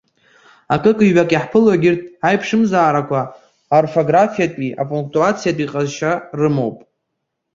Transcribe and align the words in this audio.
Акыкҩбак 0.73 1.29
иаҳԥыло 1.33 1.71
егьырҭ 1.73 2.01
аиԥшымзаарақәа 2.27 3.21
аорфографиатәии 3.73 4.75
апунктуациатәии 4.81 5.71
ҟазшьа 5.71 6.11
рымоуп. 6.39 6.77